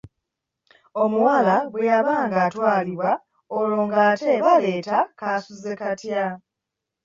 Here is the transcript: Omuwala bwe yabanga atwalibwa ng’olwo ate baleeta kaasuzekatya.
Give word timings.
Omuwala 1.03 1.55
bwe 1.71 1.81
yabanga 1.91 2.37
atwalibwa 2.47 3.11
ng’olwo 3.19 3.85
ate 4.09 4.31
baleeta 4.45 4.99
kaasuzekatya. 5.19 6.23